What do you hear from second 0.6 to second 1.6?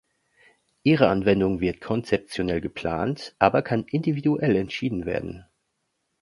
Ihre Anwendung